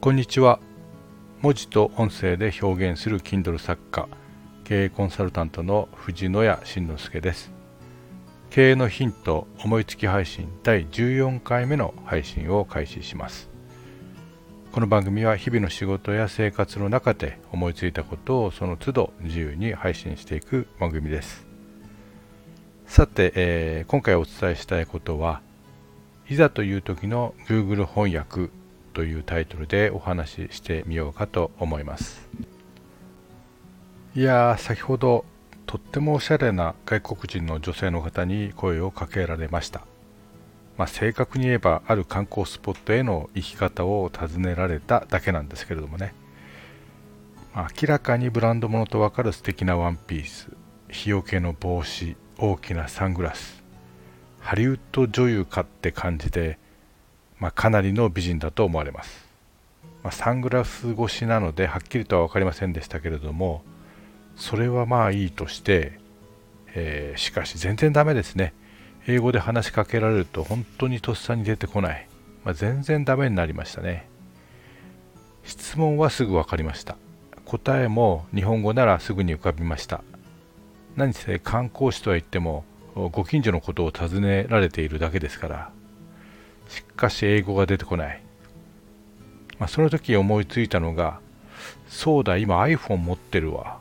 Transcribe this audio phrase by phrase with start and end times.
[0.00, 0.60] こんにちは。
[1.42, 4.08] 文字と音声で表現する Kindle 作家
[4.64, 7.52] 経営コンサルタントの藤野谷慎之介です。
[8.48, 13.50] 経営のヒント思いつき配信第14回目の配信を開始します。
[14.72, 21.46] この番組は日々の仕事や生活の中で思いついたことをその都度自由に配信していく番組です。
[22.86, 25.42] さて、えー、今回お伝えしたいことは
[26.30, 28.48] いざという時の Google 翻訳
[28.92, 32.28] というタイトルでお話ししてみようかと思います。
[34.14, 35.24] いや先ほど
[35.66, 39.82] とってもおしゃれな外国人の女性の方に声をかけられました。
[40.76, 46.14] まあ、正確に言えばある観光スポットへの行き方を尋ねられただけなんですけれどもね、
[47.54, 50.48] まあ、明らかにブランド物とわかる素敵なワンピース。
[50.88, 53.62] 日よけの帽子大きなサングラス。
[54.40, 56.58] ハリウッド女優かって感じで、
[57.40, 59.26] まあ、かなりの美人だと思われます、
[60.04, 63.62] まあ、サングラス越しなのではっきりとは分かりませんでしたけれども
[64.36, 65.98] それはまあいいとして、
[66.74, 68.54] えー、しかし全然ダメですね。
[69.06, 72.08] 英語で話しかけられると本当にとっさに出てこない、
[72.44, 74.08] まあ、全然ダメになりましたね。
[75.44, 76.96] 質問はすぐ分かりました。
[77.44, 80.02] 答えも日本語ならすぐに浮かびました。
[80.96, 85.70] 何せ観光地とは言ってもご近所のことを尋ねられているだけですから
[87.00, 88.22] かし英語が出てこない、
[89.58, 91.20] まあ、その時思いついたのが
[91.88, 93.78] そうだ今 iPhone 持ってるわ、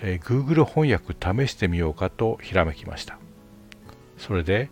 [0.00, 3.18] えー、Google 翻訳試してみようかとひらめきました。
[4.18, 4.70] それで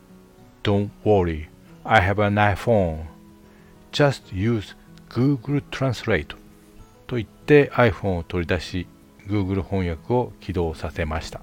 [0.62, 1.48] Don't worry
[1.84, 3.04] I have an iPhone.
[3.92, 4.76] Just use
[5.08, 6.36] Google Translate
[7.06, 8.86] と言って iPhone を取り出し
[9.26, 11.40] Google 翻訳を起動させました、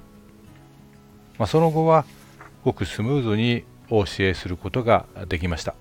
[1.37, 2.05] まあ、その後は
[2.63, 5.75] ごくスムーズにお教えすることができました。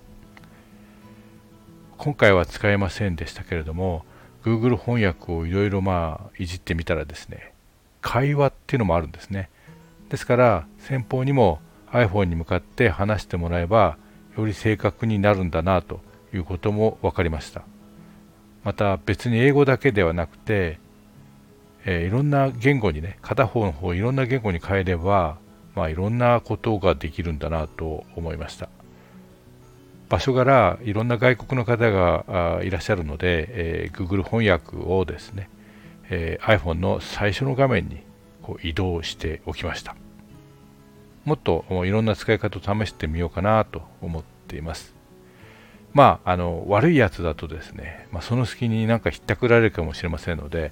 [1.99, 4.05] 今回は使えませんでしたけれども
[4.45, 7.53] Google 翻訳をいろいろまあいじってみたらですね
[8.01, 9.51] 会話っていうのもあるんですね。
[10.09, 11.61] ですから先方にも
[11.91, 13.97] iPhone に向かって話してもらえば
[14.37, 16.01] より正確になるんだなと
[16.33, 17.63] いうことも分かりました。
[18.63, 20.79] また別に英語だけではなくて、
[21.85, 25.39] えー、いろんな言語にね片方の方いろんな言語に変えれば
[25.77, 28.71] まあ、いろんなことができるんだなと思いました。
[30.09, 35.49] 場所柄いろんな外国の方がいらっしゃるので、えー、Google 翻訳をですね、
[36.11, 38.03] えー、iPhone の最初の画面に
[38.43, 39.97] こう移動しておきました。
[41.25, 44.95] もっといろんな使い方を試してみようかなと思っています。
[45.93, 50.71] まあ、あの悪いやつだとですね、まあ、その隙になんかひったくられるかもしれませんので、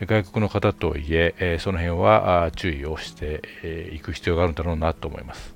[0.00, 5.55] 外国の方といええその辺は注意をしていく必要があるんだろうなと思います。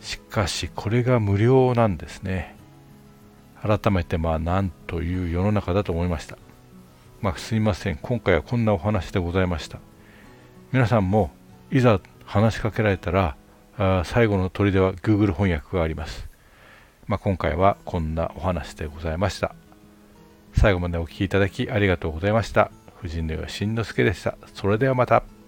[0.00, 2.56] しかしこれが無料なんですね
[3.62, 6.38] 改めてまあなんという世の中だと思いました
[7.20, 9.78] まあすみません今回はこんなお話でございました
[10.72, 11.30] 皆さんも
[11.70, 13.36] いざ話しかけられたら
[13.76, 16.28] あ最後の砦は Google 翻訳があります
[17.06, 19.56] まあ、今回はこんなお話でございました
[20.54, 22.70] 最後までお聴きいただきありがとうございました。
[23.00, 24.36] 藤野慎之介でした。
[24.54, 25.39] それではまた。